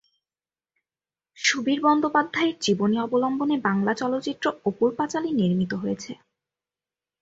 [1.37, 6.11] সুবীর বন্দ্যোপাধ্যায়ের জীবনী অবলম্বনে বাংলা চলচ্চিত্র "অপুর পাঁচালী" নির্মিত হয়েছে।